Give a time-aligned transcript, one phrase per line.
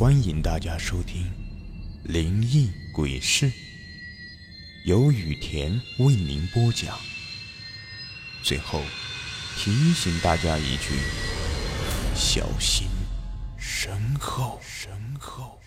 [0.00, 1.24] 欢迎大家收听
[2.10, 3.50] 《灵异鬼事》，
[4.86, 6.96] 由雨田为您播讲。
[8.42, 8.80] 最后
[9.58, 10.94] 提醒大家一句：
[12.14, 12.88] 小心
[13.58, 14.58] 身后。
[14.62, 15.60] 身后。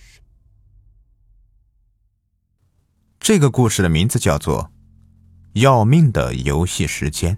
[3.19, 4.71] 这个故事的名字叫做
[5.61, 7.37] 《要命的游戏时间》。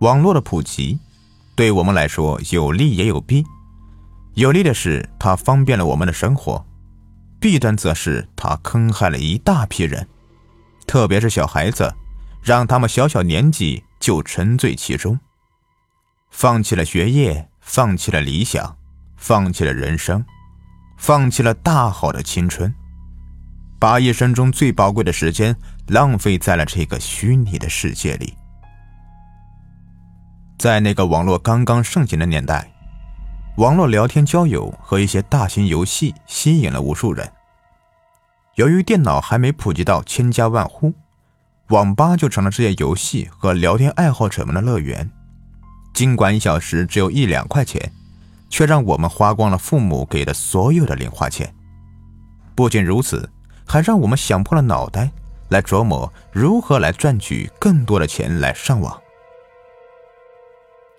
[0.00, 0.98] 网络的普及。
[1.56, 3.42] 对我们来说有利也有弊，
[4.34, 6.64] 有利的是它方便了我们的生活，
[7.40, 10.06] 弊端则是它坑害了一大批人，
[10.86, 11.90] 特别是小孩子，
[12.42, 15.18] 让他们小小年纪就沉醉其中，
[16.30, 18.76] 放弃了学业，放弃了理想，
[19.16, 20.22] 放弃了人生，
[20.98, 22.74] 放弃了大好的青春，
[23.80, 28.34] 把一生中最宝贵的时间浪费在了这个虚拟的世界里。
[30.58, 32.72] 在那个网络刚刚盛行的年代，
[33.58, 37.30] 网络聊天、交友和一些大型游戏吸引了无数人。
[38.54, 40.94] 由于电脑还没普及到千家万户，
[41.68, 45.10] 网吧就成了这些游戏和聊天爱好者们的乐园。
[45.92, 47.92] 尽管一小时只有一两块钱，
[48.48, 51.54] 却让我们花光了父母给的所有的零花钱。
[52.54, 53.30] 不仅如此，
[53.66, 55.10] 还让我们想破了脑袋
[55.50, 58.98] 来琢磨如何来赚取更多的钱来上网。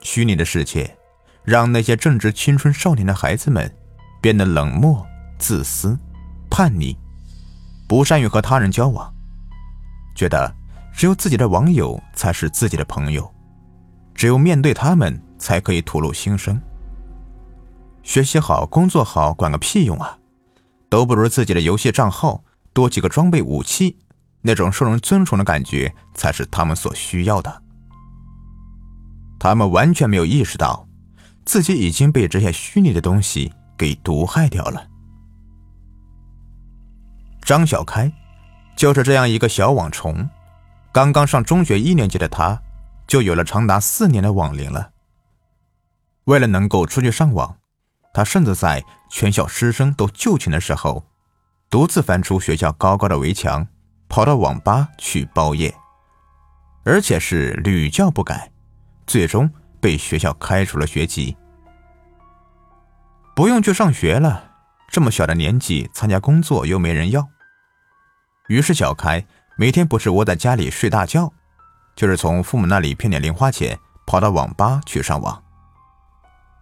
[0.01, 0.97] 虚拟的世界，
[1.43, 3.73] 让那些正值青春少年的孩子们
[4.21, 5.05] 变得冷漠、
[5.37, 5.97] 自私、
[6.49, 6.97] 叛逆，
[7.87, 9.13] 不善于和他人交往，
[10.15, 10.53] 觉得
[10.93, 13.29] 只有自己的网友才是自己的朋友，
[14.15, 16.59] 只有面对他们才可以吐露心声。
[18.03, 20.17] 学习好、工作好，管个屁用啊！
[20.89, 23.97] 都不如自己的游戏账号多几个装备武器，
[24.41, 27.63] 那种受人尊崇的感觉才是他们所需要的。
[29.39, 30.87] 他们完全没有意识到，
[31.45, 34.87] 自己已经被这些虚拟的东西给毒害掉了。
[37.41, 38.11] 张小开
[38.75, 40.29] 就是这样一个小网虫，
[40.91, 42.61] 刚刚上中学一年级的他，
[43.07, 44.91] 就有了长达四年的网龄了。
[46.25, 47.55] 为了能够出去上网，
[48.13, 51.05] 他甚至在全校师生都就寝的时候，
[51.69, 53.65] 独自翻出学校高高的围墙，
[54.09, 55.73] 跑到网吧去包夜，
[56.83, 58.51] 而且是屡教不改。
[59.07, 61.35] 最终被学校开除了学籍，
[63.33, 64.51] 不用去上学了。
[64.89, 67.27] 这么小的年纪参加工作又没人要，
[68.47, 69.25] 于是小开
[69.57, 71.31] 每天不是窝在家里睡大觉，
[71.95, 75.43] 就是从父母那里骗点零花钱，跑到网吧去上网，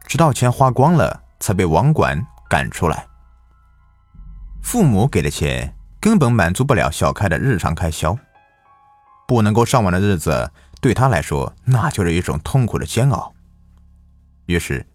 [0.08, 3.08] 直到钱花光了才被网管赶出来。
[4.64, 8.18] 父母给的钱根本满足不了小开的日常开销，
[9.28, 10.52] 不能够上网的日子。
[10.85, 13.34] 对他来说，那就是一种痛苦的煎熬。
[14.46, 14.85] 于是，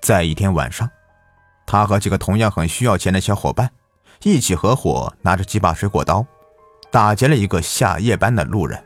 [0.00, 0.88] 在一天晚上，
[1.66, 3.68] 他和几个同样很需要钱的小伙伴
[4.22, 6.24] 一起合伙，拿着几把水果刀，
[6.92, 8.80] 打劫了一个下夜班的路人。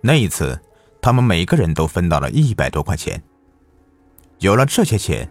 [0.00, 0.62] 那一次，
[1.00, 3.20] 他们每个人都分到了一百多块钱。
[4.38, 5.28] 有了这些钱，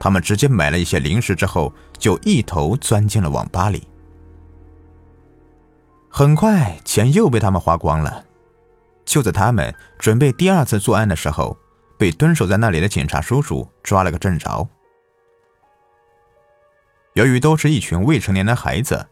[0.00, 3.86] 他们直接买了一些零食，之后就一头钻进了网吧里。
[6.08, 8.24] 很快，钱又被他们花光了。
[9.04, 11.56] 就在他们准备第二次作案的时候，
[11.98, 14.68] 被蹲守在那里的警察叔叔抓了个正着。
[17.12, 19.06] 由于都是一群未成年的孩子，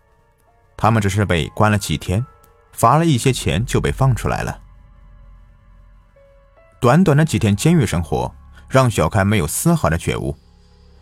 [0.77, 2.25] 他们只是被关了几天，
[2.73, 4.61] 罚了一些钱就被放出来了。
[6.81, 8.35] 短短的几天监狱生活，
[8.69, 10.37] 让小开没有丝毫的觉悟，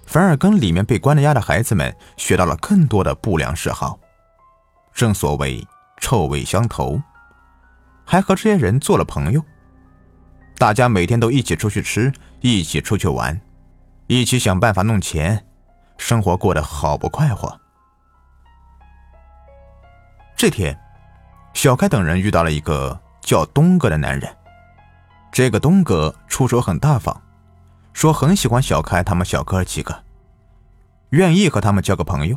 [0.05, 3.99] 反而跟里面被关的押的孩子们学到了更多的不良嗜好。
[4.93, 5.67] 正所谓
[5.99, 7.01] 臭味相投。
[8.11, 9.41] 还和这些人做了朋友，
[10.59, 13.41] 大家每天都一起出去吃，一起出去玩，
[14.09, 15.47] 一起想办法弄钱，
[15.97, 17.61] 生活过得好不快活。
[20.37, 20.77] 这天，
[21.55, 24.29] 小开等人遇到了一个叫东哥的男人。
[25.31, 27.23] 这个东哥出手很大方，
[27.93, 30.03] 说很喜欢小开他们小哥几个，
[31.11, 32.37] 愿意和他们交个朋友，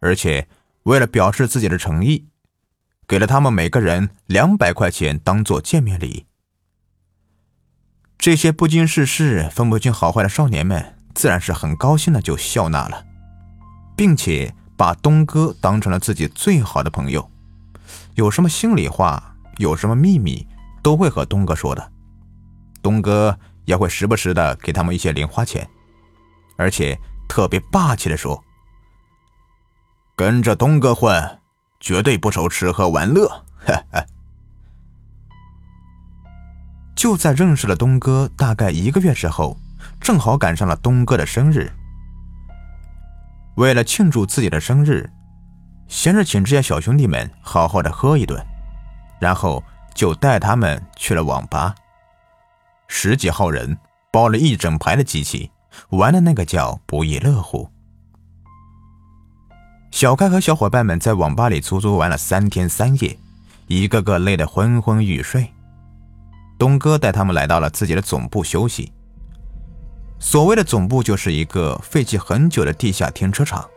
[0.00, 0.48] 而且
[0.82, 2.26] 为了表示自己的诚意。
[3.08, 6.26] 给了他们每个人两百块钱当做见面礼。
[8.18, 13.06] 这些不经世事、分不清好坏的少年们，自然是很高兴的，就笑纳了，
[13.96, 17.30] 并且把东哥当成了自己最好的朋友。
[18.14, 20.46] 有什么心里话，有什么秘密，
[20.82, 21.92] 都会和东哥说的。
[22.82, 25.66] 东哥也会时不时的给他们一些零花钱，
[26.58, 28.44] 而且特别霸气的说
[30.14, 31.37] ：“跟着东哥混。”
[31.80, 33.44] 绝对不愁吃喝玩乐。
[36.94, 39.56] 就在认识了东哥大概一个月之后，
[40.00, 41.70] 正好赶上了东哥的生日。
[43.56, 45.08] 为了庆祝自己的生日，
[45.86, 48.44] 先是请这些小兄弟们好好的喝一顿，
[49.20, 49.62] 然后
[49.94, 51.74] 就带他们去了网吧。
[52.88, 53.78] 十几号人
[54.10, 55.50] 包了一整排的机器，
[55.90, 57.70] 玩的那个叫不亦乐乎。
[59.98, 63.18] 小开和小伙伴们在网吧里足足玩了三天三夜，
[63.66, 65.52] 一个个累得昏昏欲睡。
[66.56, 68.92] 东哥带他们来到了自己的总部休息。
[70.20, 73.68] 所谓的总部就是一个废弃很久的地下停车场，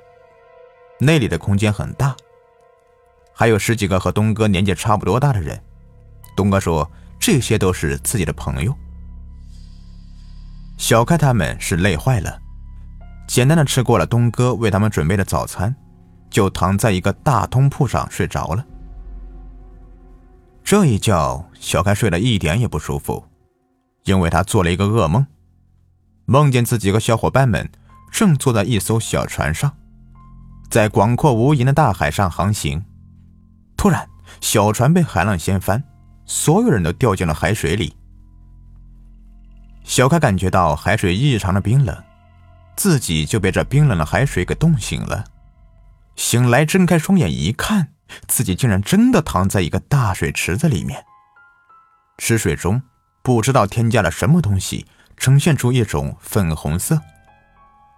[1.00, 2.16] 那里的空间很大，
[3.34, 5.60] 还有十几个和东哥年纪差不多大的人。
[6.38, 6.88] 东哥说
[7.20, 8.72] 这些都是自己的朋友。
[10.78, 12.40] 小开他们是累坏了，
[13.28, 15.76] 简单的吃过了东哥为他们准备的早餐，
[16.32, 18.66] 就躺在一个大通铺上睡着了。
[20.64, 23.24] 这一觉，小开睡得一点也不舒服，
[24.06, 25.28] 因为他做了一个噩梦。
[26.26, 27.70] 梦见自己和小伙伴们
[28.12, 29.72] 正坐在一艘小船上，
[30.70, 32.82] 在广阔无垠的大海上航行。
[33.76, 34.08] 突然，
[34.40, 35.84] 小船被海浪掀翻，
[36.26, 37.94] 所有人都掉进了海水里。
[39.84, 41.98] 小开感觉到海水异常的冰冷，
[42.78, 45.26] 自己就被这冰冷的海水给冻醒了。
[46.16, 47.94] 醒来，睁开双眼一看，
[48.28, 51.06] 自己竟然真的躺在一个大水池子里面。
[52.18, 52.82] 池水中
[53.22, 54.86] 不知道添加了什么东西。
[55.18, 57.00] 呈现出一种粉红色，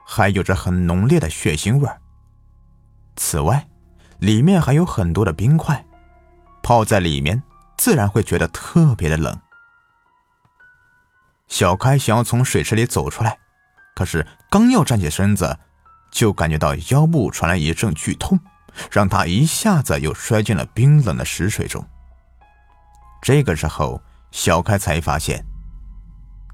[0.06, 1.89] 还有着很浓烈的血腥味
[3.15, 3.65] 此外，
[4.19, 5.86] 里面还有很多的冰块，
[6.62, 7.42] 泡在里面
[7.77, 9.39] 自然会觉得特别的冷。
[11.48, 13.38] 小开想要从水池里走出来，
[13.95, 15.57] 可是刚要站起身子，
[16.13, 18.39] 就感觉到腰部传来一阵剧痛，
[18.92, 21.83] 让他一下子又摔进了冰冷的石水中。
[23.21, 24.00] 这个时候，
[24.31, 25.44] 小开才发现。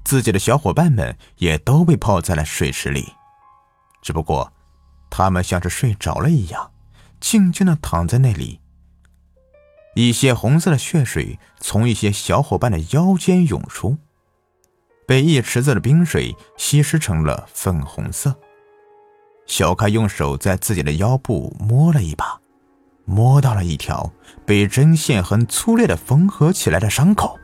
[0.02, 3.12] 自己的小伙伴们也都被泡在了水池里，
[4.00, 4.50] 只不过，
[5.10, 6.72] 他们像是睡着了一样，
[7.20, 8.60] 静静的躺在那里。
[9.94, 13.98] 一些红色的血水从一些小伙伴的腰间涌出，
[15.06, 18.34] 被一池子的冰水稀释成了粉红色。
[19.50, 22.40] 小开用手在自己的腰部摸了一把，
[23.04, 24.08] 摸到了一条
[24.46, 27.36] 被针线很粗略的缝合起来的伤口。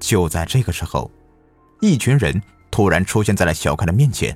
[0.00, 1.10] 就在这个时候，
[1.82, 4.34] 一群人突然出现在了小开的面前。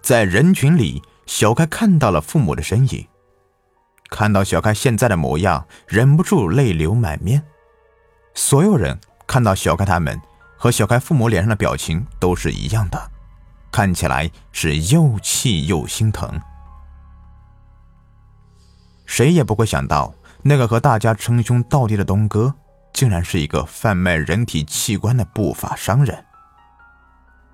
[0.00, 3.04] 在人群里，小开看到了父母的身影。
[4.08, 7.42] 看到小开现在的模样，忍不住泪流满面。
[8.34, 8.96] 所有人
[9.26, 10.16] 看到小开他们
[10.56, 13.10] 和小开父母脸上的表情都是一样的，
[13.74, 16.40] 看起来是又气又心疼。
[19.04, 22.54] 谁也不会想到，那个和大家称兄道弟的东哥。
[22.92, 26.24] 竟然是一个贩卖人体器官的不法商人。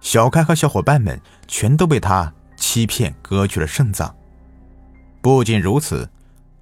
[0.03, 1.19] 小开和小伙伴们
[1.49, 4.15] 全都被他欺骗，割去了肾脏。
[5.23, 6.07] 不仅如此，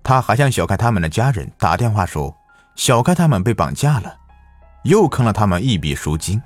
[0.05, 2.33] 他还向小开他们的家人打电话说，
[2.77, 4.17] 小开他们被绑架了，
[4.85, 6.41] 又坑了他们一笔赎金。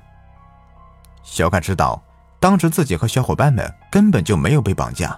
[1.21, 2.01] 小开知道，
[2.43, 5.17] 当时自己和小伙伴们根本就没有被绑架，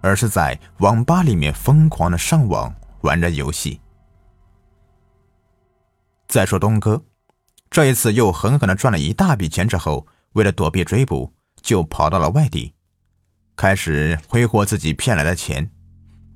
[0.00, 3.80] 而是在网吧里面疯狂的上网玩着游戏。
[6.28, 7.02] 再说东哥，
[7.68, 12.72] 这一次又狠狠的赚了一大笔钱之后，为了躲避追捕，就跑到了外地，
[13.56, 15.68] 开始挥霍自己骗来的钱，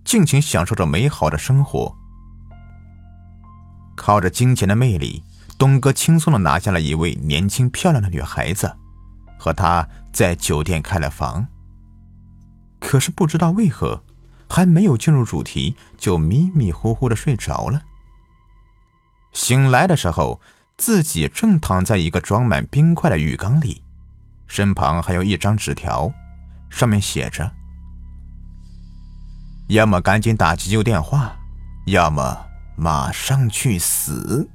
[0.05, 1.97] 尽情享受着美好的生活。
[3.97, 5.23] 靠着金钱的魅力，
[5.57, 8.77] 东哥轻松的拿下了一位年轻漂亮的女孩子，
[9.39, 11.47] 和她在酒店开了房。
[12.79, 14.03] 可是不知道为何，
[14.49, 17.83] 还没有进入主题，就迷迷糊糊的睡着了。
[19.33, 20.41] 醒来的时候，
[20.77, 23.83] 自己正躺在一个装满冰块的浴缸里，
[24.47, 26.13] 身旁还有一张纸条，
[26.69, 27.53] 上面写着
[29.69, 31.37] ：“要么赶紧打急救电话，
[31.87, 34.51] 要么马上去死。”